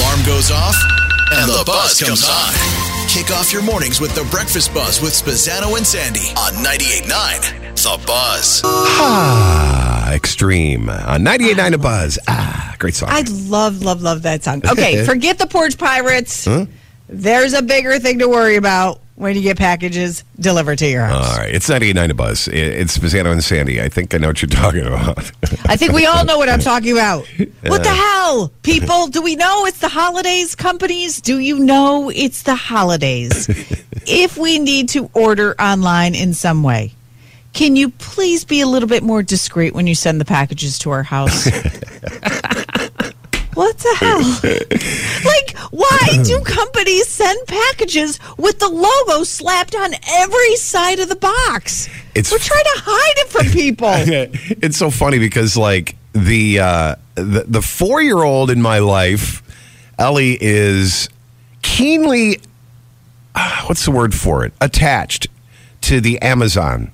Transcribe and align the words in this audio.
The 0.00 0.06
alarm 0.06 0.24
goes 0.24 0.50
off 0.50 0.76
and 1.32 1.50
the 1.50 1.62
buzz 1.66 2.00
comes 2.02 2.26
on. 2.26 2.54
Kick 3.06 3.30
off 3.30 3.52
your 3.52 3.62
mornings 3.62 4.00
with 4.00 4.14
the 4.14 4.24
breakfast 4.30 4.72
buzz 4.72 4.98
with 5.02 5.12
Spazzano 5.12 5.76
and 5.76 5.86
Sandy 5.86 6.30
on 6.38 6.54
98.9 6.64 7.74
The 7.76 8.06
Buzz. 8.06 8.62
Ah, 8.64 10.10
extreme. 10.14 10.88
Uh, 10.88 11.18
98.9 11.18 11.74
a 11.74 11.78
buzz. 11.78 12.18
Ah, 12.28 12.74
great 12.78 12.94
song. 12.94 13.10
I 13.12 13.24
love, 13.28 13.82
love, 13.82 14.00
love 14.00 14.22
that 14.22 14.42
song. 14.42 14.62
Okay, 14.66 15.04
forget 15.06 15.36
the 15.38 15.46
porch 15.46 15.76
pirates. 15.76 16.48
There's 17.08 17.52
a 17.52 17.60
bigger 17.60 17.98
thing 17.98 18.20
to 18.20 18.28
worry 18.28 18.56
about 18.56 19.02
when 19.20 19.36
you 19.36 19.42
get 19.42 19.58
packages 19.58 20.24
delivered 20.40 20.78
to 20.78 20.88
your 20.88 21.04
house. 21.04 21.30
All 21.32 21.36
right, 21.38 21.54
it's 21.54 21.68
98.9 21.68 22.10
a 22.10 22.14
buzz. 22.14 22.48
It- 22.48 22.54
It's 22.56 22.96
Spazzano 22.96 23.30
and 23.30 23.44
Sandy. 23.44 23.80
I 23.80 23.88
think 23.90 24.14
I 24.14 24.18
know 24.18 24.28
what 24.28 24.40
you're 24.40 24.48
talking 24.48 24.86
about. 24.86 25.30
I 25.66 25.76
think 25.76 25.92
we 25.92 26.06
all 26.06 26.24
know 26.24 26.38
what 26.38 26.48
I'm 26.48 26.60
talking 26.60 26.92
about. 26.92 27.26
What 27.66 27.82
the 27.82 27.90
hell, 27.90 28.50
people? 28.62 29.06
Do 29.08 29.20
we 29.20 29.36
know 29.36 29.66
it's 29.66 29.78
the 29.80 29.88
holidays? 29.88 30.54
Companies, 30.54 31.20
do 31.20 31.38
you 31.38 31.58
know 31.58 32.10
it's 32.14 32.42
the 32.44 32.54
holidays? 32.54 33.46
if 34.06 34.38
we 34.38 34.58
need 34.58 34.88
to 34.90 35.10
order 35.12 35.54
online 35.60 36.14
in 36.14 36.32
some 36.32 36.62
way, 36.62 36.92
can 37.52 37.76
you 37.76 37.90
please 37.90 38.44
be 38.46 38.60
a 38.62 38.66
little 38.66 38.88
bit 38.88 39.02
more 39.02 39.22
discreet 39.22 39.74
when 39.74 39.86
you 39.86 39.94
send 39.94 40.20
the 40.20 40.24
packages 40.24 40.78
to 40.80 40.90
our 40.90 41.02
house? 41.02 41.46
what 43.54 43.76
the 43.78 43.94
hell? 43.98 44.20
like, 45.24 45.56
why 45.72 46.22
do 46.24 46.40
companies 46.40 47.08
send 47.08 47.46
packages 47.46 48.18
with 48.38 48.58
the 48.58 48.68
logo 48.68 49.24
slapped 49.24 49.74
on 49.74 49.92
every 50.08 50.56
side 50.56 50.98
of 51.00 51.08
the 51.08 51.16
box? 51.16 51.88
It's- 52.14 52.30
We're 52.32 52.38
trying 52.38 52.64
to 52.64 52.82
hide 52.84 53.14
it 53.18 53.28
from 53.28 53.46
people. 53.46 53.88
it's 54.62 54.76
so 54.76 54.90
funny 54.90 55.18
because 55.18 55.56
like 55.56 55.96
the 56.12 56.58
uh, 56.60 56.94
the, 57.14 57.44
the 57.46 57.62
four 57.62 58.00
year 58.02 58.22
old 58.22 58.50
in 58.50 58.60
my 58.62 58.78
life, 58.80 59.42
Ellie 59.98 60.36
is 60.40 61.08
keenly 61.62 62.38
ah, 63.34 63.64
what's 63.66 63.84
the 63.84 63.90
word 63.90 64.14
for 64.14 64.44
it? 64.44 64.52
Attached 64.60 65.28
to 65.82 66.00
the 66.00 66.20
Amazon 66.22 66.90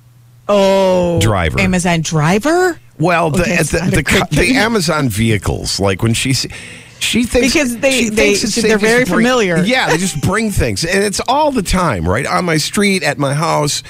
Oh, 0.48 1.18
driver. 1.20 1.58
Amazon 1.60 2.02
driver? 2.02 2.78
Well, 2.98 3.30
the 3.30 3.42
Okay, 3.42 3.54
it's 3.56 3.70
the, 3.72 3.78
the, 3.80 4.26
the. 4.36 4.56
Amazon 4.56 5.08
vehicles, 5.08 5.78
like 5.80 6.02
when 6.02 6.14
she 6.14 6.32
she 6.98 7.24
thinks 7.24 7.52
Because 7.52 7.76
they- 7.78 7.90
she 7.92 8.08
they- 8.08 8.34
thinks 8.34 8.44
it's- 8.56 8.62
they're 8.66 8.78
very 8.78 9.04
bring- 9.04 9.18
familiar. 9.18 9.58
Yeah, 9.58 9.90
they 9.90 9.98
just 9.98 10.20
bring 10.22 10.50
things, 10.50 10.84
and 10.84 11.04
it's 11.04 11.20
all 11.28 11.52
the 11.52 11.62
time, 11.62 12.08
right 12.08 12.26
on 12.26 12.44
my 12.46 12.56
street, 12.56 13.02
at 13.02 13.18
my 13.18 13.34
house, 13.34 13.82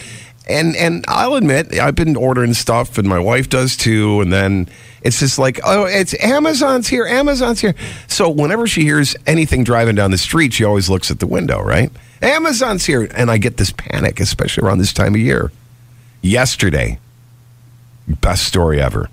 and 0.48 0.74
and 0.76 1.04
I'll 1.06 1.34
admit 1.34 1.78
I've 1.78 1.94
been 1.94 2.16
ordering 2.16 2.52
stuff, 2.54 2.98
and 2.98 3.08
my 3.08 3.18
wife 3.20 3.48
does 3.48 3.76
too, 3.76 4.20
and 4.20 4.32
then 4.32 4.68
it's 5.02 5.20
just 5.20 5.38
like, 5.38 5.60
oh, 5.64 5.84
it's 5.84 6.14
Amazon's 6.20 6.88
here, 6.88 7.06
Amazon's 7.06 7.60
here. 7.60 7.76
So 8.08 8.28
whenever 8.28 8.66
she 8.66 8.82
hears 8.82 9.14
anything 9.24 9.62
driving 9.62 9.94
down 9.94 10.10
the 10.10 10.18
street, 10.18 10.52
she 10.52 10.64
always 10.64 10.90
looks 10.90 11.12
at 11.12 11.20
the 11.20 11.28
window, 11.28 11.62
right? 11.62 11.92
Amazon's 12.22 12.84
here, 12.86 13.08
and 13.14 13.30
I 13.30 13.38
get 13.38 13.56
this 13.56 13.70
panic, 13.70 14.18
especially 14.18 14.66
around 14.66 14.78
this 14.78 14.92
time 14.92 15.14
of 15.14 15.20
year. 15.20 15.52
Yesterday, 16.22 16.98
best 18.14 18.44
story 18.44 18.80
ever. 18.80 19.08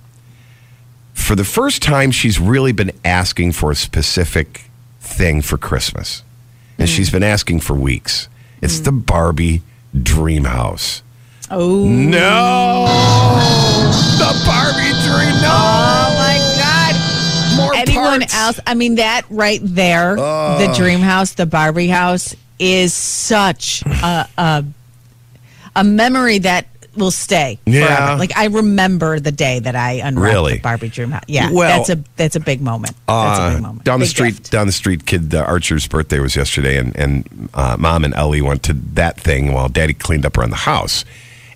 For 1.13 1.35
the 1.35 1.43
first 1.43 1.81
time, 1.81 2.11
she's 2.11 2.39
really 2.39 2.71
been 2.71 2.91
asking 3.05 3.53
for 3.53 3.71
a 3.71 3.75
specific 3.75 4.63
thing 4.99 5.41
for 5.41 5.57
Christmas. 5.57 6.23
And 6.77 6.89
she's 6.89 7.09
been 7.11 7.23
asking 7.23 7.59
for 7.61 7.75
weeks. 7.75 8.27
It's 8.61 8.79
the 8.79 8.91
Barbie 8.91 9.61
dream 10.01 10.45
house. 10.45 11.03
Oh, 11.51 11.85
No! 11.87 12.85
The 14.17 14.43
Barbie 14.45 14.93
dream 15.03 15.35
no! 15.41 15.53
oh 15.53 16.15
my 16.17 16.37
God. 16.59 17.57
More 17.57 17.75
Anyone 17.75 18.19
parts. 18.21 18.33
else? 18.33 18.59
I 18.65 18.73
mean, 18.73 18.95
that 18.95 19.25
right 19.29 19.59
there, 19.63 20.15
the 20.15 20.73
dream 20.75 20.99
house, 20.99 21.33
the 21.33 21.45
Barbie 21.45 21.87
house, 21.87 22.35
is 22.57 22.93
such 22.93 23.83
a, 23.85 24.27
a, 24.37 24.65
a 25.75 25.83
memory 25.83 26.39
that 26.39 26.65
will 26.95 27.11
stay 27.11 27.59
Yeah. 27.65 27.85
forever. 27.87 28.19
Like, 28.19 28.37
I 28.37 28.45
remember 28.45 29.19
the 29.19 29.31
day 29.31 29.59
that 29.59 29.75
I 29.75 29.93
unwrapped 29.93 30.33
Really? 30.33 30.53
the 30.55 30.59
Barbie 30.61 30.89
dream 30.89 31.11
house. 31.11 31.23
Yeah, 31.27 31.49
Well, 31.51 31.77
that's 31.77 31.89
a 31.89 32.03
that's 32.17 32.35
a 32.35 32.39
big 32.39 32.61
moment. 32.61 32.95
That's 33.07 33.39
a 33.39 33.41
Uh, 33.41 33.53
big 33.53 33.61
moment. 33.61 33.83
down 33.83 33.99
the 33.99 34.05
Big 34.05 34.09
street, 34.09 34.35
gift. 34.37 34.51
down 34.51 34.67
the 34.67 34.73
street, 34.73 35.05
kid 35.05 35.33
uh, 35.33 35.43
Archer's 35.43 35.87
birthday 35.87 36.19
was 36.19 36.35
yesterday, 36.35 36.77
and 36.77 36.95
and 36.95 37.49
uh, 37.53 37.75
mom 37.79 38.03
and 38.03 38.13
Ellie 38.13 38.41
went 38.41 38.63
to 38.63 38.73
that 38.93 39.19
thing 39.19 39.53
while 39.53 39.69
Daddy 39.69 39.93
cleaned 39.93 40.25
up 40.25 40.37
around 40.37 40.51
the 40.51 40.55
house. 40.57 41.03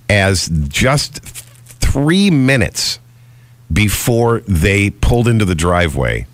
As 0.09 0.50
just 0.68 1.20
three 1.22 2.30
minutes 2.31 3.00
before 3.72 4.40
they 4.48 4.90
pulled 4.90 5.28
into 5.28 5.44
the 5.46 5.56
driveway, 5.56 6.25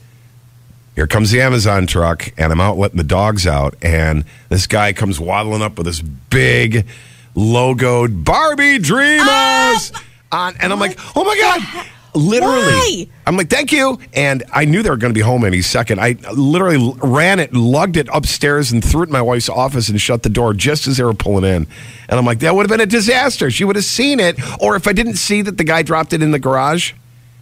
here 0.96 1.08
comes 1.08 1.32
the 1.32 1.42
Amazon 1.42 1.88
truck, 1.88 2.32
and 2.38 2.52
I'm 2.52 2.62
out 2.62 2.78
letting 2.78 2.98
the 2.98 3.04
dogs 3.04 3.48
out, 3.48 3.76
and 3.82 4.24
this 4.50 4.68
guy 4.68 4.94
comes 4.94 5.20
waddling 5.20 5.64
up 5.64 5.76
with 5.78 5.88
this 5.88 6.02
big 6.02 6.86
logoed 7.36 8.24
Barbie 8.24 8.80
Dreamers 8.80 9.28
House 9.28 9.92
on, 10.32 10.56
and 10.60 10.72
I'm 10.74 10.80
like, 10.80 10.98
oh 11.16 11.24
my 11.24 11.38
god. 11.40 11.88
Literally, 12.16 12.62
Why? 12.62 13.08
I'm 13.26 13.36
like, 13.38 13.50
thank 13.50 13.72
you. 13.72 13.98
And 14.14 14.44
I 14.54 14.66
knew 14.66 14.84
they 14.84 14.92
were 14.92 14.98
going 14.98 15.12
to 15.12 15.18
be 15.18 15.24
home 15.24 15.44
any 15.44 15.64
second. 15.64 16.00
I 16.00 16.16
literally 16.32 16.94
ran 17.02 17.40
it, 17.40 17.56
lugged 17.56 17.98
it 17.98 18.08
upstairs, 18.14 18.72
and 18.72 18.86
threw 18.86 19.02
it 19.02 19.08
in 19.08 19.12
my 19.12 19.22
wife's 19.24 19.50
office 19.50 19.90
and 19.90 20.00
shut 20.00 20.22
the 20.22 20.30
door 20.30 20.54
just 20.54 20.86
as 20.86 20.98
they 20.98 21.04
were 21.04 21.16
pulling 21.16 21.44
in. 21.44 21.66
And 22.10 22.20
I'm 22.20 22.24
like, 22.24 22.38
that 22.42 22.54
would 22.54 22.62
have 22.62 22.70
been 22.70 22.82
a 22.82 22.86
disaster. 22.86 23.50
She 23.50 23.64
would 23.64 23.76
have 23.76 23.84
seen 23.86 24.20
it. 24.20 24.40
Or 24.62 24.76
if 24.76 24.88
I 24.88 24.94
didn't 24.94 25.16
see 25.16 25.42
that 25.42 25.58
the 25.58 25.64
guy 25.64 25.82
dropped 25.82 26.14
it 26.14 26.22
in 26.22 26.30
the 26.30 26.38
garage, 26.38 26.94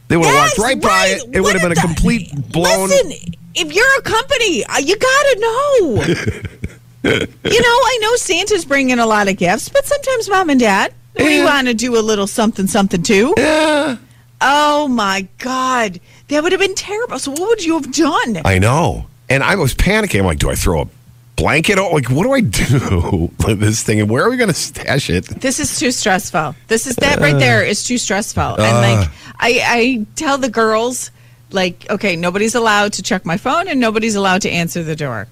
they 0.08 0.16
would 0.16 0.26
have 0.28 0.34
Yes, 0.36 0.58
walked 0.58 0.66
right, 0.66 0.82
by 0.82 0.88
right. 0.88 1.18
it. 1.18 1.36
It 1.36 1.42
would 1.42 1.52
have 1.52 1.64
been 1.64 1.74
a 1.78 1.82
complete 1.82 2.32
blown. 2.50 2.88
Listen, 2.88 3.34
if 3.56 3.74
you're 3.74 3.98
a 4.00 4.02
company, 4.04 4.64
uh, 4.68 4.78
you 4.78 4.96
gotta 4.98 5.40
know. 5.42 6.50
you 7.04 7.12
know, 7.20 7.20
I 7.44 7.98
know 8.02 8.16
Santa's 8.16 8.66
bringing 8.66 9.00
a 9.00 9.06
lot 9.06 9.28
of 9.28 9.38
gifts, 9.38 9.70
but 9.70 9.86
sometimes 9.86 10.30
mom 10.30 10.50
and 10.50 10.60
dad, 10.60 10.94
we 11.18 11.44
want 11.44 11.68
to 11.68 11.74
do 11.74 11.98
a 11.98 12.02
little 12.02 12.28
something, 12.28 12.68
something 12.68 13.02
too. 13.04 13.34
Yeah. 13.38 13.98
Oh 14.40 14.88
my 14.88 15.28
God, 15.40 16.00
that 16.30 16.42
would 16.44 16.52
have 16.52 16.62
been 16.62 16.76
terrible. 16.76 17.20
So, 17.20 17.32
what 17.32 17.42
would 17.50 17.64
you 17.64 17.74
have 17.76 17.92
done? 17.94 18.42
I 18.46 18.58
know. 18.60 19.06
And 19.30 19.44
I 19.44 19.56
was 19.56 19.74
panicking. 19.76 20.20
I'm 20.20 20.26
like, 20.26 20.40
do 20.40 20.50
I 20.50 20.56
throw 20.56 20.82
a 20.82 20.88
blanket? 21.36 21.78
Like, 21.78 22.10
what 22.10 22.24
do 22.24 22.32
I 22.34 22.42
do 22.42 23.32
with 23.48 23.60
this 23.60 23.84
thing? 23.84 24.00
And 24.02 24.10
where 24.10 24.24
are 24.26 24.30
we 24.30 24.38
going 24.38 24.50
to 24.50 24.54
stash 24.56 25.10
it? 25.10 25.26
This 25.28 25.60
is 25.60 25.80
too 25.80 25.92
stressful. 25.92 26.56
This 26.68 26.88
is 26.88 26.96
that 26.98 27.20
right 27.20 27.38
there 27.38 27.64
is 27.64 27.84
too 27.84 27.98
stressful. 27.98 28.42
and 28.42 28.62
Uh. 28.62 28.82
like, 29.02 29.10
I, 29.40 29.62
I 29.66 30.06
tell 30.16 30.38
the 30.38 30.50
girls, 30.50 31.12
like, 31.52 31.86
okay, 31.90 32.16
nobody's 32.16 32.56
allowed 32.56 32.94
to 32.94 33.04
check 33.04 33.26
my 33.26 33.38
phone 33.38 33.68
and 33.68 33.80
nobody's 33.80 34.16
allowed 34.16 34.42
to 34.44 34.50
answer 34.50 34.84
the 34.84 34.96
door. 34.96 35.28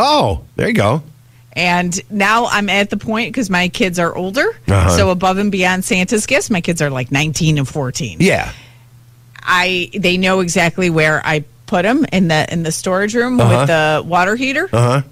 Oh, 0.00 0.44
there 0.56 0.68
you 0.68 0.74
go. 0.74 1.02
And 1.54 1.98
now 2.08 2.46
I'm 2.46 2.68
at 2.68 2.88
the 2.88 2.96
point 2.96 3.32
because 3.32 3.50
my 3.50 3.68
kids 3.68 3.98
are 3.98 4.14
older. 4.14 4.48
Uh-huh. 4.68 4.90
So 4.96 5.10
above 5.10 5.38
and 5.38 5.50
beyond 5.50 5.84
Santa's 5.84 6.24
gifts, 6.26 6.50
my 6.50 6.60
kids 6.60 6.80
are 6.80 6.88
like 6.90 7.10
19 7.10 7.58
and 7.58 7.66
14. 7.68 8.18
Yeah. 8.20 8.52
I 9.42 9.90
they 9.98 10.16
know 10.18 10.40
exactly 10.40 10.88
where 10.90 11.20
I 11.26 11.44
put 11.66 11.82
them 11.82 12.04
in 12.12 12.28
the 12.28 12.46
in 12.52 12.62
the 12.62 12.70
storage 12.72 13.14
room 13.14 13.40
Uh-huh. 13.40 13.58
with 13.58 13.66
the 13.68 14.02
water 14.06 14.36
heater. 14.36 14.68
Uh 14.72 15.00
huh. 15.00 15.02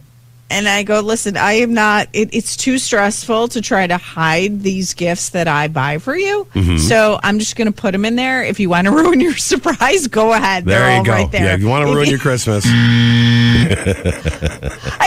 And 0.48 0.68
I 0.68 0.84
go, 0.84 1.00
listen, 1.00 1.36
I 1.36 1.54
am 1.54 1.74
not, 1.74 2.08
it, 2.12 2.28
it's 2.32 2.56
too 2.56 2.78
stressful 2.78 3.48
to 3.48 3.60
try 3.60 3.84
to 3.86 3.96
hide 3.96 4.62
these 4.62 4.94
gifts 4.94 5.30
that 5.30 5.48
I 5.48 5.66
buy 5.66 5.98
for 5.98 6.16
you. 6.16 6.46
Mm-hmm. 6.54 6.76
So 6.78 7.18
I'm 7.24 7.40
just 7.40 7.56
going 7.56 7.66
to 7.66 7.72
put 7.72 7.90
them 7.92 8.04
in 8.04 8.14
there. 8.14 8.44
If 8.44 8.60
you 8.60 8.68
want 8.70 8.86
to 8.86 8.92
ruin 8.94 9.20
your 9.20 9.36
surprise, 9.36 10.06
go 10.06 10.32
ahead. 10.32 10.64
There 10.64 10.78
They're 10.78 10.92
you 10.92 10.98
all 10.98 11.04
go. 11.04 11.12
right 11.12 11.32
there. 11.32 11.46
Yeah, 11.46 11.54
if 11.54 11.60
you 11.60 11.68
want 11.68 11.88
to 11.88 11.92
ruin 11.92 12.08
your 12.08 12.20
Christmas. 12.20 12.64
I 12.68 12.70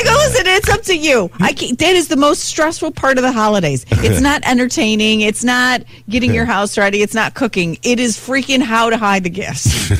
go, 0.03 0.11
listen, 0.11 0.47
it's 0.47 0.69
up 0.69 0.81
to 0.83 0.97
you. 0.97 1.31
I 1.39 1.53
can't, 1.53 1.79
that 1.79 1.95
is 1.95 2.09
the 2.09 2.17
most 2.17 2.41
stressful 2.41 2.91
part 2.91 3.17
of 3.17 3.23
the 3.23 3.31
holidays. 3.31 3.85
It's 4.09 4.21
not 4.21 4.41
entertaining. 4.43 5.21
It's 5.21 5.43
not 5.43 5.83
getting 6.09 6.33
your 6.33 6.45
house 6.45 6.77
ready. 6.77 7.01
It's 7.03 7.13
not 7.13 7.35
cooking. 7.35 7.77
It 7.83 7.99
is 7.99 8.17
freaking 8.17 8.61
how 8.61 8.89
to 8.89 8.97
hide 8.97 9.23
the 9.23 9.29
gifts. 9.29 9.91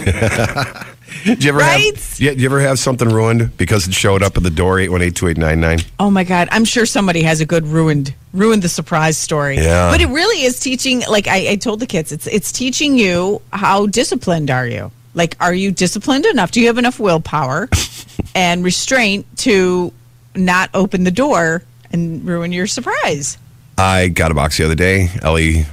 Did 1.24 1.44
you 1.44 1.50
ever 1.50 1.60
Right? 1.60 1.96
have? 1.96 2.20
Yeah, 2.20 2.32
you 2.32 2.46
ever 2.46 2.60
have 2.62 2.80
something 2.80 3.10
ruined 3.10 3.56
because 3.58 3.88
it 3.88 3.94
showed 3.94 4.24
up 4.24 4.38
at 4.38 4.44
the 4.44 4.50
door 4.50 4.80
eight 4.80 4.90
one 4.90 5.02
eight 5.02 5.16
two 5.16 5.28
eight 5.28 5.38
nine 5.38 5.60
nine? 5.60 5.80
Oh 6.00 6.10
my 6.10 6.24
God! 6.24 6.48
I'm 6.52 6.66
sure 6.66 6.86
somebody 6.86 7.24
has 7.24 7.42
a 7.42 7.46
good 7.46 7.68
ruined 7.68 8.14
ruined 8.34 8.62
the 8.62 8.70
surprise 8.70 9.18
story. 9.18 9.58
Yeah. 9.58 9.90
but 9.92 10.02
it 10.02 10.08
really 10.08 10.44
is 10.44 10.60
teaching. 10.60 11.02
Like 11.10 11.28
I, 11.28 11.52
I 11.52 11.56
told 11.56 11.80
the 11.80 11.88
kids, 11.88 12.12
it's 12.12 12.28
it's 12.28 12.52
teaching 12.52 12.98
you 12.98 13.42
how 13.54 13.86
disciplined 13.88 14.50
are 14.52 14.68
you. 14.68 14.92
Like, 15.16 15.36
are 15.40 15.54
you 15.54 15.72
disciplined 15.72 16.26
enough? 16.28 16.52
Do 16.52 16.62
you 16.62 16.68
have 16.68 16.78
enough 16.78 17.00
willpower 17.00 17.68
and 18.36 18.64
restraint 18.64 19.26
to 19.40 19.92
not 20.36 20.70
open 20.74 21.04
the 21.04 21.12
door 21.12 21.64
and 21.92 22.24
ruin 22.24 22.52
your 22.52 22.68
surprise? 22.68 23.38
I 23.78 24.10
got 24.10 24.30
a 24.30 24.34
box 24.36 24.58
the 24.58 24.66
other 24.66 24.76
day. 24.76 25.10
Ellie, 25.24 25.66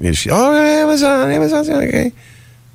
is 0.00 0.18
she? 0.18 0.30
Oh, 0.30 0.54
Amazon, 0.54 1.30
Amazon's 1.30 1.68
okay. 1.70 2.12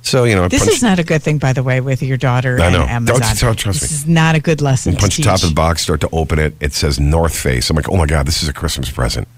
So 0.08 0.24
you 0.24 0.34
know, 0.34 0.44
I 0.44 0.48
This 0.48 0.62
punched, 0.64 0.76
is 0.76 0.82
not 0.82 0.98
a 0.98 1.04
good 1.04 1.22
thing, 1.22 1.36
by 1.36 1.52
the 1.52 1.62
way, 1.62 1.80
with 1.82 2.02
your 2.02 2.16
daughter 2.16 2.58
I 2.60 2.66
and 2.66 2.74
know. 2.74 2.84
Amazon. 2.84 3.20
Don't- 3.20 3.38
don't 3.40 3.56
trust 3.58 3.80
this 3.82 3.90
me. 3.90 3.94
is 3.96 4.06
not 4.06 4.34
a 4.34 4.40
good 4.40 4.62
lesson. 4.62 4.94
to 4.94 4.98
punch 4.98 5.16
the 5.18 5.22
top 5.22 5.42
of 5.42 5.50
the 5.50 5.54
box, 5.54 5.82
start 5.82 6.00
to 6.00 6.08
open 6.12 6.38
it. 6.38 6.54
It 6.60 6.72
says 6.72 6.98
North 6.98 7.36
Face. 7.36 7.68
I'm 7.68 7.76
like, 7.76 7.90
oh 7.90 7.96
my 7.98 8.06
god, 8.06 8.26
this 8.26 8.42
is 8.42 8.48
a 8.48 8.52
Christmas 8.54 8.90
present. 8.90 9.28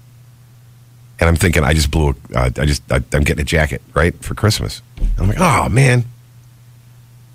And 1.19 1.27
I'm 1.27 1.35
thinking, 1.35 1.63
I 1.63 1.73
just 1.73 1.91
blew. 1.91 2.15
A, 2.33 2.37
uh, 2.39 2.49
I 2.57 2.65
just, 2.65 2.81
I, 2.91 2.95
I'm 3.13 3.23
getting 3.23 3.41
a 3.41 3.45
jacket 3.45 3.81
right 3.93 4.15
for 4.23 4.33
Christmas. 4.33 4.81
I'm 5.19 5.27
like, 5.27 5.39
oh 5.39 5.67
man. 5.69 6.05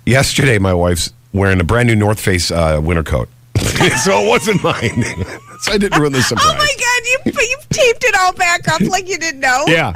Yesterday, 0.05 0.57
my 0.57 0.73
wife's 0.73 1.13
wearing 1.31 1.59
a 1.59 1.63
brand 1.63 1.87
new 1.89 1.95
North 1.95 2.19
Face 2.19 2.49
uh, 2.49 2.79
winter 2.83 3.03
coat, 3.03 3.29
so 4.03 4.19
it 4.23 4.27
wasn't 4.27 4.63
mine. 4.63 5.03
so 5.61 5.73
I 5.73 5.77
didn't 5.77 5.99
ruin 5.99 6.13
the 6.13 6.23
surprise. 6.23 6.47
Oh 6.49 6.57
my 6.57 6.75
God! 6.79 7.33
You 7.35 7.41
you 7.49 7.57
taped 7.69 8.03
it 8.03 8.15
all 8.19 8.33
back 8.33 8.67
up 8.67 8.81
like 8.81 9.07
you 9.07 9.17
didn't 9.19 9.41
know. 9.41 9.63
Yeah. 9.67 9.93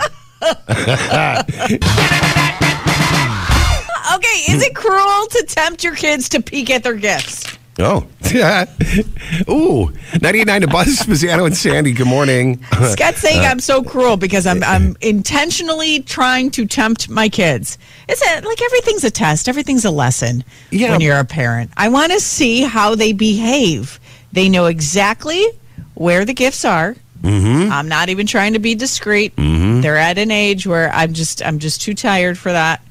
Okay, 4.16 4.54
is 4.54 4.62
it 4.64 4.76
cruel 4.76 5.28
to 5.28 5.46
tempt 5.48 5.84
your 5.84 5.96
kids 5.96 6.30
to 6.30 6.42
peek 6.42 6.70
at 6.70 6.84
their 6.84 6.96
gifts? 6.96 7.46
Oh, 7.80 8.06
yeah. 8.34 8.66
Ooh, 9.50 9.92
99 10.22 10.62
to 10.62 10.68
Buzz, 10.68 10.88
Spazzano 11.00 11.46
and 11.46 11.56
Sandy. 11.56 11.94
Good 11.94 12.08
morning. 12.08 12.62
Scott's 12.84 13.20
saying 13.22 13.42
I'm 13.46 13.60
so 13.60 13.82
cruel 13.82 14.18
because 14.18 14.46
I'm 14.46 14.64
I'm 14.64 14.98
intentionally 15.02 16.02
trying 16.02 16.52
to 16.52 16.66
tempt 16.66 17.10
my 17.10 17.30
kids. 17.30 17.78
It's 18.10 18.22
a, 18.22 18.42
like 18.42 18.62
everything's 18.62 19.04
a 19.06 19.12
test, 19.12 19.48
everything's 19.48 19.86
a 19.86 19.92
lesson 19.92 20.44
Yeah. 20.72 20.92
when 20.92 21.02
you're 21.02 21.18
a 21.20 21.26
parent. 21.26 21.72
I 21.78 21.88
want 21.90 22.12
to 22.12 22.20
see 22.20 22.62
how 22.64 22.96
they 22.96 23.14
behave. 23.14 24.00
They 24.34 24.50
know 24.50 24.66
exactly 24.66 25.46
where 25.94 26.26
the 26.26 26.34
gifts 26.34 26.66
are. 26.66 26.96
Mm-hmm. 27.22 27.72
I'm 27.72 27.88
not 27.88 28.10
even 28.10 28.26
trying 28.26 28.54
to 28.54 28.60
be 28.60 28.74
discreet. 28.76 29.34
They're 29.38 29.98
at 29.98 30.18
an 30.18 30.32
age 30.32 30.66
where 30.68 30.92
I'm 30.92 31.14
just 31.14 31.42
I'm 31.46 31.60
just 31.60 31.82
too 31.82 31.94
tired 31.94 32.38
for 32.38 32.52
that. 32.52 32.82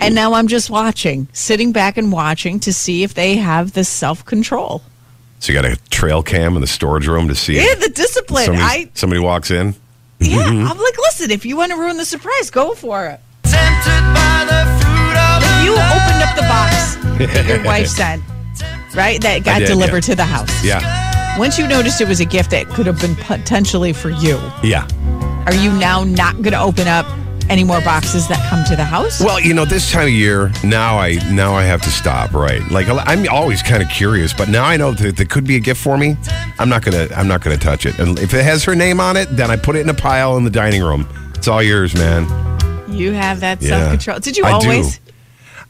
And 0.00 0.14
now 0.14 0.34
I'm 0.34 0.48
just 0.48 0.70
watching, 0.70 1.28
sitting 1.32 1.72
back 1.72 1.96
and 1.96 2.10
watching 2.12 2.60
to 2.60 2.72
see 2.72 3.02
if 3.02 3.14
they 3.14 3.36
have 3.36 3.72
the 3.72 3.84
self 3.84 4.24
control. 4.24 4.82
So 5.40 5.52
you 5.52 5.60
got 5.60 5.70
a 5.70 5.76
trail 5.90 6.22
cam 6.22 6.54
in 6.56 6.60
the 6.60 6.66
storage 6.66 7.06
room 7.06 7.28
to 7.28 7.34
see 7.34 7.56
Yeah, 7.56 7.62
if 7.72 7.80
the 7.80 7.90
discipline. 7.90 8.46
somebody, 8.46 8.64
I 8.64 8.90
somebody 8.94 9.20
walks 9.20 9.50
in. 9.50 9.74
Yeah, 10.20 10.38
I'm 10.46 10.78
like, 10.78 10.98
listen, 10.98 11.30
if 11.30 11.46
you 11.46 11.56
want 11.56 11.70
to 11.72 11.78
ruin 11.78 11.96
the 11.96 12.04
surprise, 12.04 12.50
go 12.50 12.74
for 12.74 13.06
it. 13.06 13.20
If 13.44 13.54
you 15.64 15.72
opened 15.72 16.22
up 16.22 16.34
the 16.36 16.42
box 16.42 16.96
that 17.32 17.44
your 17.48 17.62
wife 17.64 17.86
sent, 17.88 18.22
right, 18.94 19.20
that 19.22 19.44
got 19.44 19.60
did, 19.60 19.66
delivered 19.68 19.96
yeah. 20.06 20.12
to 20.12 20.14
the 20.16 20.24
house. 20.24 20.64
Yeah. 20.64 21.38
Once 21.38 21.58
you 21.58 21.68
noticed 21.68 22.00
it 22.00 22.08
was 22.08 22.20
a 22.20 22.24
gift 22.24 22.50
that 22.50 22.66
could 22.68 22.86
have 22.86 23.00
been 23.00 23.14
potentially 23.16 23.92
for 23.92 24.10
you, 24.10 24.40
Yeah. 24.62 24.88
are 25.46 25.54
you 25.54 25.70
now 25.72 26.02
not 26.04 26.34
going 26.42 26.52
to 26.52 26.60
open 26.60 26.88
up 26.88 27.06
any 27.50 27.64
more 27.64 27.80
boxes 27.80 28.28
that 28.28 28.38
come 28.50 28.64
to 28.66 28.76
the 28.76 28.84
house? 28.84 29.20
Well, 29.20 29.40
you 29.40 29.54
know, 29.54 29.64
this 29.64 29.90
time 29.90 30.04
of 30.06 30.12
year, 30.12 30.50
now 30.64 30.98
I 30.98 31.14
now 31.32 31.54
I 31.54 31.64
have 31.64 31.82
to 31.82 31.90
stop, 31.90 32.32
right? 32.32 32.62
Like 32.70 32.86
I'm 32.88 33.28
always 33.28 33.62
kind 33.62 33.82
of 33.82 33.88
curious, 33.88 34.32
but 34.32 34.48
now 34.48 34.64
I 34.64 34.76
know 34.76 34.92
that 34.92 35.16
there 35.16 35.26
could 35.26 35.46
be 35.46 35.56
a 35.56 35.60
gift 35.60 35.80
for 35.82 35.96
me. 35.96 36.16
I'm 36.58 36.68
not 36.68 36.82
gonna 36.82 37.08
I'm 37.16 37.28
not 37.28 37.42
gonna 37.42 37.56
touch 37.56 37.86
it. 37.86 37.98
And 37.98 38.18
if 38.18 38.34
it 38.34 38.44
has 38.44 38.64
her 38.64 38.74
name 38.74 39.00
on 39.00 39.16
it, 39.16 39.28
then 39.36 39.50
I 39.50 39.56
put 39.56 39.76
it 39.76 39.80
in 39.80 39.88
a 39.88 39.94
pile 39.94 40.36
in 40.36 40.44
the 40.44 40.50
dining 40.50 40.82
room. 40.82 41.08
It's 41.34 41.48
all 41.48 41.62
yours, 41.62 41.94
man. 41.94 42.24
You 42.90 43.12
have 43.12 43.40
that 43.40 43.62
Yeah. 43.62 43.68
self 43.78 43.90
control. 43.90 44.18
Did 44.20 44.36
you 44.36 44.44
I 44.44 44.58
do. 44.60 44.68
always? 44.70 45.00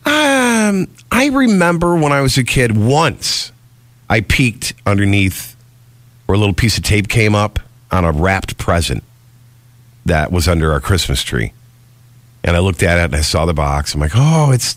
Um, 0.07 0.89
I 1.13 1.27
remember 1.33 1.95
when 1.97 2.13
I 2.13 2.21
was 2.23 2.39
a 2.39 2.45
kid, 2.45 2.77
once 2.77 3.53
I 4.09 4.21
peeked 4.21 4.73
underneath 4.87 5.55
where 6.27 6.37
a 6.37 6.39
little 6.39 6.55
piece 6.55 6.79
of 6.79 6.85
tape 6.85 7.09
came 7.09 7.35
up 7.35 7.59
on 7.91 8.05
a 8.05 8.13
wrapped 8.13 8.57
present 8.59 9.03
that 10.07 10.33
was 10.33 10.49
under 10.49 10.73
our 10.73 10.81
Christmas 10.81 11.23
tree. 11.23 11.53
And 12.49 12.57
I 12.57 12.61
looked 12.61 12.83
at 12.83 12.99
it 12.99 13.05
and 13.05 13.15
I 13.17 13.21
saw 13.21 13.45
the 13.47 13.53
box. 13.55 13.95
I'm 13.95 14.01
like, 14.01 14.13
oh, 14.15 14.51
it's 14.53 14.77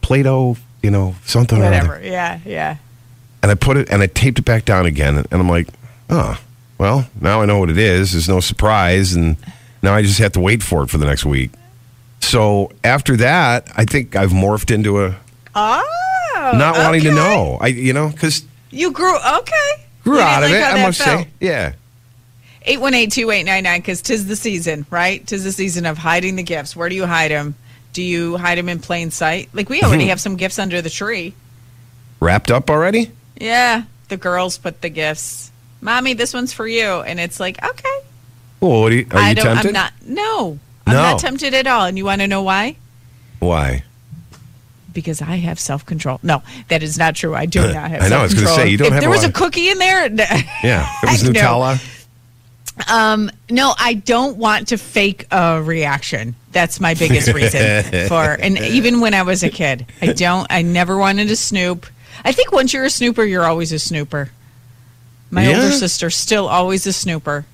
Play 0.00 0.22
Doh, 0.22 0.56
you 0.82 0.90
know, 0.90 1.14
something 1.24 1.58
or 1.60 1.64
Whatever. 1.64 1.94
other. 1.96 2.04
Yeah, 2.06 2.40
yeah. 2.44 2.76
And 3.42 3.52
I 3.52 3.54
put 3.54 3.76
it 3.76 3.88
and 3.90 4.02
I 4.02 4.06
taped 4.08 4.38
it 4.40 4.44
back 4.44 4.64
down 4.64 4.84
again. 4.86 5.18
And 5.18 5.28
I'm 5.32 5.48
like, 5.48 5.68
oh, 6.10 6.40
well, 6.78 7.06
now 7.20 7.40
I 7.42 7.46
know 7.46 7.58
what 7.58 7.70
it 7.70 7.78
is. 7.78 8.12
There's 8.12 8.28
no 8.28 8.40
surprise. 8.40 9.14
And 9.14 9.36
now 9.82 9.94
I 9.94 10.02
just 10.02 10.18
have 10.18 10.32
to 10.32 10.40
wait 10.40 10.62
for 10.62 10.82
it 10.82 10.88
for 10.90 10.98
the 10.98 11.06
next 11.06 11.24
week. 11.24 11.52
So 12.20 12.72
after 12.82 13.16
that, 13.18 13.68
I 13.76 13.84
think 13.84 14.16
I've 14.16 14.30
morphed 14.32 14.74
into 14.74 15.04
a 15.04 15.16
Oh. 15.54 16.52
not 16.54 16.76
wanting 16.76 17.02
to 17.02 17.12
know. 17.14 17.58
I, 17.60 17.68
you 17.68 17.92
know, 17.92 18.08
because 18.08 18.44
You 18.70 18.90
grew, 18.90 19.16
okay. 19.16 19.86
grew 20.02 20.16
You 20.16 20.20
out 20.22 20.42
of 20.42 20.50
like 20.50 20.58
it. 20.60 20.64
I 20.64 20.82
must 20.86 21.00
felt. 21.02 21.22
say, 21.22 21.28
yeah. 21.40 21.72
818-2899 22.68 23.76
because 23.78 24.02
tis 24.02 24.26
the 24.26 24.36
season 24.36 24.86
right 24.90 25.26
tis 25.26 25.44
the 25.44 25.52
season 25.52 25.86
of 25.86 25.98
hiding 25.98 26.36
the 26.36 26.42
gifts 26.42 26.76
where 26.76 26.88
do 26.88 26.94
you 26.94 27.06
hide 27.06 27.30
them 27.30 27.54
do 27.92 28.02
you 28.02 28.36
hide 28.36 28.58
them 28.58 28.68
in 28.68 28.78
plain 28.78 29.10
sight 29.10 29.48
like 29.52 29.68
we 29.68 29.82
already 29.82 30.06
have 30.08 30.20
some 30.20 30.36
gifts 30.36 30.58
under 30.58 30.80
the 30.82 30.90
tree 30.90 31.34
Wrapped 32.20 32.50
up 32.50 32.68
already. 32.70 33.10
yeah 33.40 33.84
the 34.08 34.16
girls 34.16 34.58
put 34.58 34.80
the 34.82 34.88
gifts 34.88 35.50
mommy 35.80 36.14
this 36.14 36.34
one's 36.34 36.52
for 36.52 36.66
you 36.66 36.84
and 37.02 37.18
it's 37.20 37.38
like 37.40 37.62
okay 37.64 37.98
Well, 38.60 38.82
what 38.82 38.90
do 38.90 38.96
you, 38.96 39.06
are 39.12 39.18
i 39.18 39.28
you 39.30 39.34
don't 39.36 39.44
tempted? 39.46 39.66
i'm 39.68 39.72
not 39.72 39.92
no 40.04 40.58
i'm 40.86 40.94
No. 40.94 41.02
not 41.02 41.20
tempted 41.20 41.54
at 41.54 41.66
all 41.66 41.86
and 41.86 41.96
you 41.96 42.04
want 42.04 42.20
to 42.20 42.26
know 42.28 42.42
why 42.42 42.76
Why? 43.38 43.84
because 44.90 45.22
I 45.22 45.36
have 45.36 45.60
self 45.60 45.86
control. 45.86 46.18
No, 46.24 46.42
that 46.68 46.82
is 46.82 46.98
not 46.98 47.14
true. 47.14 47.32
I 47.32 47.46
do 47.46 47.60
not 47.72 47.88
have. 47.90 48.02
I 48.02 48.08
know, 48.08 48.18
I 48.18 48.22
was 48.24 48.34
gonna 48.34 48.48
say, 48.48 48.68
you 48.68 48.76
don't 48.78 48.88
if 48.88 48.92
have 48.94 49.00
there 49.02 49.08
a 49.10 49.12
was 49.12 49.20
lot 49.20 49.26
a 49.26 49.28
of- 49.28 49.34
cookie 49.34 49.68
in 49.68 49.78
there, 49.78 50.08
Yeah, 50.64 50.90
it 51.04 51.10
was. 51.10 51.22
Nutella. 51.22 51.78
Um, 52.88 53.30
no, 53.50 53.74
I 53.78 53.94
don't 53.94 54.36
want 54.36 54.68
to 54.68 54.78
fake 54.78 55.26
a 55.30 55.60
reaction. 55.62 56.34
That's 56.52 56.80
my 56.80 56.94
biggest 56.94 57.32
reason 57.32 57.82
for, 58.08 58.22
and 58.24 58.58
even 58.58 59.00
when 59.00 59.14
I 59.14 59.22
was 59.22 59.42
a 59.42 59.48
kid, 59.50 59.86
I 60.02 60.12
don't, 60.12 60.46
I 60.50 60.62
never 60.62 60.96
wanted 60.96 61.28
to 61.28 61.36
snoop. 61.36 61.86
I 62.24 62.32
think 62.32 62.52
once 62.52 62.72
you're 62.72 62.84
a 62.84 62.90
snooper, 62.90 63.24
you're 63.24 63.44
always 63.44 63.72
a 63.72 63.78
snooper. 63.78 64.30
My 65.30 65.48
Yeah. 65.48 65.56
older 65.56 65.72
sister, 65.72 66.10
still 66.10 66.48
always 66.48 66.86
a 66.86 66.92
snooper. 66.92 67.44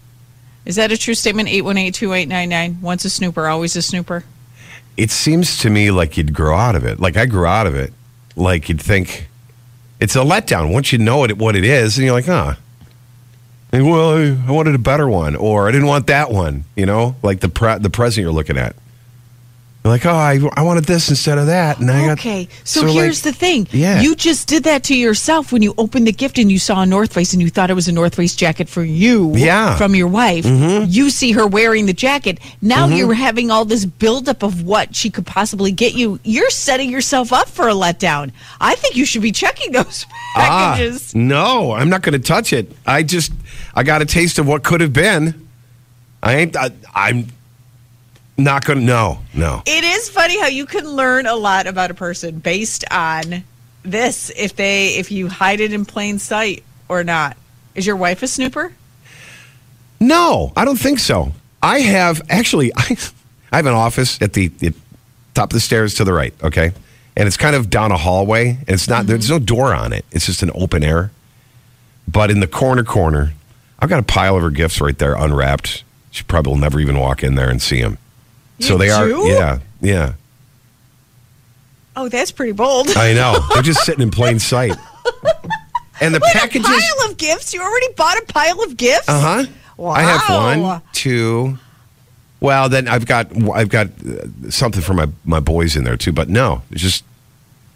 Is 0.64 0.76
that 0.76 0.92
a 0.92 0.96
true 0.96 1.14
statement? 1.14 1.48
818-2899. 1.48 2.80
Once 2.80 3.04
a 3.04 3.10
snooper, 3.10 3.46
always 3.46 3.76
a 3.76 3.82
snooper. 3.82 4.24
It 4.96 5.10
seems 5.10 5.58
to 5.58 5.70
me 5.70 5.90
like 5.90 6.16
you'd 6.16 6.32
grow 6.32 6.56
out 6.56 6.76
of 6.76 6.84
it. 6.84 7.00
Like 7.00 7.16
I 7.16 7.26
grew 7.26 7.46
out 7.46 7.66
of 7.66 7.74
it. 7.74 7.92
Like 8.36 8.68
you'd 8.68 8.80
think 8.80 9.28
it's 10.00 10.16
a 10.16 10.20
letdown 10.20 10.72
once 10.72 10.92
you 10.92 10.98
know 10.98 11.24
it, 11.24 11.36
what 11.36 11.56
it 11.56 11.64
is, 11.64 11.96
and 11.98 12.04
you're 12.04 12.14
like, 12.14 12.26
huh. 12.26 12.54
And, 12.54 12.58
well, 13.82 14.36
I 14.46 14.50
wanted 14.50 14.74
a 14.74 14.78
better 14.78 15.08
one, 15.08 15.36
or 15.36 15.68
I 15.68 15.72
didn't 15.72 15.86
want 15.86 16.06
that 16.08 16.30
one. 16.30 16.64
You 16.76 16.86
know, 16.86 17.16
like 17.22 17.40
the 17.40 17.48
pre- 17.48 17.78
the 17.78 17.90
present 17.90 18.22
you're 18.22 18.32
looking 18.32 18.58
at. 18.58 18.76
You're 19.84 19.92
like, 19.92 20.06
oh, 20.06 20.12
I, 20.12 20.40
I 20.54 20.62
wanted 20.62 20.84
this 20.84 21.10
instead 21.10 21.36
of 21.36 21.48
that, 21.48 21.78
and 21.78 21.90
I 21.90 22.06
got 22.06 22.18
Okay, 22.18 22.48
so, 22.64 22.84
like, 22.86 22.94
here's 22.94 23.20
the 23.20 23.34
thing. 23.34 23.68
Yeah. 23.70 24.00
You 24.00 24.16
just 24.16 24.48
did 24.48 24.64
that 24.64 24.82
to 24.84 24.96
yourself 24.96 25.52
when 25.52 25.60
you 25.60 25.74
opened 25.76 26.06
the 26.06 26.12
gift 26.12 26.38
and 26.38 26.50
you 26.50 26.58
saw 26.58 26.80
a 26.80 26.86
North 26.86 27.12
Face 27.12 27.34
and 27.34 27.42
you 27.42 27.50
thought 27.50 27.68
it 27.68 27.74
was 27.74 27.86
a 27.86 27.92
North 27.92 28.14
Face 28.14 28.34
jacket 28.34 28.66
for 28.70 28.82
you 28.82 29.36
Yeah. 29.36 29.68
Mm-hmm. 29.68 29.76
from 29.78 29.94
your 29.94 30.08
wife. 30.08 30.46
You 30.46 31.10
see 31.10 31.32
her 31.32 31.46
wearing 31.46 31.84
the 31.84 31.92
jacket. 31.92 32.40
Now 32.62 32.86
you're 32.88 33.12
having 33.12 33.50
all 33.50 33.66
this 33.66 33.84
buildup 33.84 34.42
of 34.42 34.62
what 34.62 34.96
she 34.96 35.10
could 35.10 35.26
possibly 35.26 35.70
get 35.70 35.92
you. 35.92 36.18
You're 36.24 36.48
setting 36.48 36.88
yourself 36.88 37.30
up 37.30 37.50
for 37.50 37.68
a 37.68 37.74
letdown. 37.74 38.32
I 38.62 38.76
think 38.76 38.96
you 38.96 39.04
should 39.04 39.20
be 39.20 39.32
checking 39.32 39.72
those 39.72 40.06
packages. 40.34 41.12
Ah, 41.14 41.18
no, 41.18 41.72
I'm 41.72 41.90
not 41.90 42.00
going 42.00 42.14
to 42.14 42.26
touch 42.26 42.54
it. 42.54 42.72
I 42.86 43.02
just 43.02 43.32
I 43.74 43.82
got 43.82 44.00
a 44.00 44.06
taste 44.06 44.38
of 44.38 44.48
what 44.48 44.62
could 44.64 44.80
have 44.80 44.94
been. 44.94 45.46
I 46.22 46.36
ain't. 46.36 46.56
I, 46.56 46.70
I'm 46.94 47.26
not 48.36 48.64
going 48.64 48.80
to. 48.80 48.84
No, 48.84 49.18
no. 49.32 49.62
It 49.66 49.84
is 49.84 50.08
funny 50.08 50.40
how 50.40 50.48
you 50.48 50.66
can 50.66 50.88
learn 50.88 51.26
a 51.26 51.34
lot 51.34 51.66
about 51.66 51.90
a 51.90 51.94
person 51.94 52.38
based 52.38 52.84
on 52.90 53.44
this 53.82 54.30
if 54.36 54.56
they 54.56 54.96
if 54.96 55.12
you 55.12 55.28
hide 55.28 55.60
it 55.60 55.72
in 55.72 55.84
plain 55.84 56.18
sight 56.18 56.64
or 56.88 57.04
not. 57.04 57.36
Is 57.74 57.86
your 57.86 57.96
wife 57.96 58.22
a 58.22 58.26
snooper? 58.26 58.72
No, 60.00 60.52
I 60.56 60.64
don't 60.64 60.78
think 60.78 60.98
so. 60.98 61.32
I 61.62 61.80
have 61.80 62.22
actually. 62.28 62.72
I, 62.76 62.96
I 63.52 63.56
have 63.56 63.66
an 63.66 63.74
office 63.74 64.20
at 64.20 64.32
the, 64.32 64.48
the 64.48 64.74
top 65.34 65.50
of 65.50 65.54
the 65.54 65.60
stairs 65.60 65.94
to 65.94 66.04
the 66.04 66.12
right. 66.12 66.34
Okay, 66.42 66.72
and 67.16 67.26
it's 67.26 67.36
kind 67.36 67.54
of 67.54 67.70
down 67.70 67.92
a 67.92 67.96
hallway, 67.96 68.50
and 68.50 68.70
it's 68.70 68.88
not. 68.88 69.06
There's 69.06 69.30
no 69.30 69.38
door 69.38 69.74
on 69.74 69.92
it. 69.92 70.04
It's 70.10 70.26
just 70.26 70.42
an 70.42 70.50
open 70.54 70.82
air. 70.82 71.10
But 72.06 72.30
in 72.30 72.40
the 72.40 72.46
corner 72.46 72.84
corner, 72.84 73.32
I've 73.78 73.88
got 73.88 73.98
a 73.98 74.04
pile 74.04 74.36
of 74.36 74.42
her 74.42 74.50
gifts 74.50 74.80
right 74.80 74.96
there, 74.98 75.14
unwrapped. 75.14 75.84
She 76.10 76.22
probably 76.24 76.52
will 76.52 76.58
never 76.58 76.80
even 76.80 76.98
walk 76.98 77.22
in 77.22 77.34
there 77.34 77.48
and 77.48 77.62
see 77.62 77.80
them. 77.80 77.98
So 78.66 78.74
You 78.74 78.78
they 78.78 78.90
are. 78.90 79.08
Yeah, 79.08 79.58
yeah. 79.80 80.12
Oh, 81.96 82.08
that's 82.08 82.32
pretty 82.32 82.52
bold. 82.52 82.88
I 82.96 83.12
know. 83.12 83.38
They're 83.54 83.62
just 83.62 83.80
sitting 83.84 84.02
in 84.02 84.10
plain 84.10 84.38
sight. 84.38 84.76
And 86.00 86.14
the 86.14 86.20
Wait, 86.20 86.32
packages. 86.32 86.66
a 86.66 86.70
pile 86.70 87.10
of 87.10 87.16
gifts? 87.16 87.54
You 87.54 87.62
already 87.62 87.92
bought 87.96 88.18
a 88.18 88.24
pile 88.26 88.62
of 88.62 88.76
gifts? 88.76 89.08
Uh 89.08 89.20
huh. 89.20 89.46
Wow. 89.76 89.90
I 89.92 90.02
have 90.02 90.58
one, 90.60 90.82
two. 90.92 91.58
Well, 92.40 92.68
then 92.68 92.88
I've 92.88 93.06
got 93.06 93.28
I've 93.54 93.68
got 93.68 93.88
uh, 94.04 94.50
something 94.50 94.82
for 94.82 94.94
my 94.94 95.08
my 95.24 95.40
boys 95.40 95.76
in 95.76 95.84
there 95.84 95.96
too. 95.96 96.12
But 96.12 96.28
no, 96.28 96.62
it's 96.70 96.82
just 96.82 97.04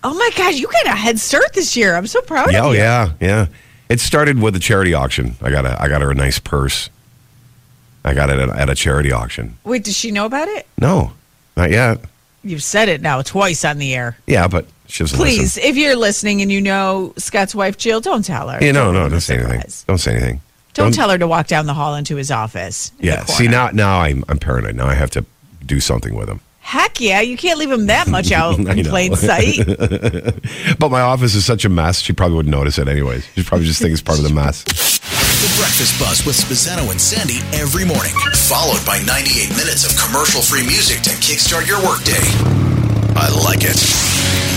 Oh 0.05 0.15
my 0.15 0.31
gosh, 0.37 0.57
you 0.59 0.67
got 0.67 0.87
a 0.87 0.91
head 0.91 1.19
start 1.19 1.53
this 1.55 1.77
year. 1.77 1.95
I'm 1.97 2.07
so 2.07 2.21
proud 2.23 2.53
yeah, 2.53 2.61
of 2.61 2.67
oh 2.67 2.73
yeah, 2.73 3.13
yeah. 3.21 3.47
It 3.89 4.01
started 4.01 4.41
with 4.41 4.55
a 4.55 4.61
charity 4.61 4.95
auction. 4.95 5.37
I 5.43 5.51
got 5.51 5.65
a 5.65 5.81
I 5.81 5.89
got 5.89 6.03
her 6.03 6.11
a 6.11 6.15
nice 6.15 6.39
purse. 6.39 6.91
I 8.05 8.15
got 8.15 8.31
it 8.31 8.39
at, 8.39 8.49
at 8.51 8.71
a 8.71 8.75
charity 8.75 9.13
auction. 9.13 9.57
Wait, 9.65 9.85
does 9.85 9.97
she 9.97 10.11
know 10.11 10.25
about 10.27 10.49
it? 10.49 10.67
No, 10.81 11.13
not 11.57 11.71
yet. 11.71 12.01
You've 12.45 12.63
said 12.63 12.89
it 12.89 13.01
now 13.03 13.21
twice 13.23 13.65
on 13.65 13.79
the 13.79 13.95
air. 13.95 14.17
Yeah, 14.27 14.47
but 14.49 14.67
she 14.87 15.03
doesn't 15.03 15.17
Please, 15.19 15.57
listen. 15.57 15.63
if 15.65 15.77
you're 15.77 15.97
listening 15.97 16.41
and 16.41 16.51
you 16.53 16.61
know 16.61 17.13
Scott's 17.19 17.55
wife 17.55 17.77
Jill, 17.77 18.01
don't 18.01 18.25
tell 18.25 18.49
her. 18.49 18.59
Yeah, 18.65 18.73
no, 18.73 18.85
Don't 18.93 18.95
no, 18.95 19.09
don't 19.09 19.21
say 19.21 19.39
anything. 19.39 19.63
Don't 19.87 19.99
say 19.99 20.13
anything. 20.13 20.41
Don't, 20.75 20.95
tell 20.95 21.11
her 21.11 21.19
to 21.19 21.27
walk 21.27 21.49
down 21.49 21.67
the 21.67 21.75
hall 21.75 21.97
into 21.97 22.15
his 22.15 22.31
office. 22.31 22.91
in 22.91 22.97
the 22.99 23.07
Yeah, 23.07 23.25
see 23.25 23.45
corner. 23.49 23.51
now 23.51 23.71
now 23.71 24.01
I'm 24.01 24.25
I'm 24.29 24.39
paranoid. 24.39 24.77
Now 24.77 24.87
I 24.87 24.95
have 24.95 25.11
to 25.11 25.25
do 25.67 25.81
something 25.81 26.15
with 26.15 26.29
him. 26.29 26.41
Heck 26.61 27.01
yeah, 27.01 27.21
you 27.21 27.37
can't 27.37 27.59
leave 27.59 27.71
him 27.71 27.87
that 27.87 28.07
much 28.09 28.31
out 28.41 28.55
I 28.69 28.73
in 28.75 28.83
know. 28.85 28.91
plain 28.91 29.17
sight. 29.17 29.59
But 30.79 30.91
my 30.91 31.01
office 31.01 31.35
is 31.35 31.45
such 31.45 31.65
a 31.65 31.69
mess. 31.69 32.01
She 32.01 32.13
probably 32.13 32.37
wouldn't 32.37 32.55
notice 32.55 32.79
it 32.79 32.87
anyways. 32.89 33.27
She 33.35 33.43
probably 33.43 33.67
just 33.67 33.81
thinks 33.83 33.99
it's 34.01 34.03
part 34.07 34.19
of 34.19 34.25
the 34.25 34.33
mess. 34.33 34.98
The 35.59 35.65
Breakfast 35.65 35.99
Buzz 35.99 36.25
with 36.25 36.37
Spazzano 36.37 36.89
and 36.93 37.01
Sandy 37.01 37.41
every 37.53 37.85
morning, 37.85 38.15
followed 38.47 38.85
by 38.87 39.01
98 39.01 39.51
minutes 39.51 39.85
of 39.85 39.99
commercial 39.99 40.41
free 40.41 40.63
music 40.63 41.03
to 41.03 41.11
kickstart 41.11 41.67
your 41.67 41.85
workday. 41.85 42.23
I 43.17 43.29
like 43.43 43.65
it. 43.65 43.75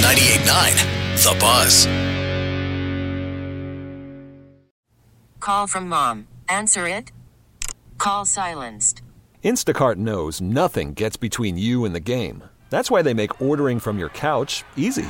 98.9 0.05 1.23
The 1.23 1.39
Buzz. 1.39 1.87
Call 5.39 5.65
from 5.65 5.89
mom. 5.89 6.27
Answer 6.47 6.87
it. 6.87 7.11
Call 7.97 8.25
silenced. 8.25 9.01
Instacart 9.43 9.95
knows 9.95 10.39
nothing 10.39 10.93
gets 10.93 11.17
between 11.17 11.57
you 11.57 11.83
and 11.83 11.95
the 11.95 11.99
game. 11.99 12.43
That's 12.69 12.91
why 12.91 13.01
they 13.01 13.15
make 13.15 13.41
ordering 13.41 13.79
from 13.79 13.97
your 13.97 14.09
couch 14.09 14.63
easy. 14.77 15.09